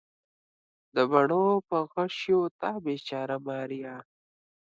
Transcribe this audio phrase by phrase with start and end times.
[0.95, 3.95] د بڼو په غشیو تا بیچاره ماریا